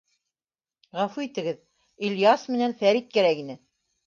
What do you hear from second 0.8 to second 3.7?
—Ғәфү итегеҙ, Ильяс менән Фәрит кәрәк ине.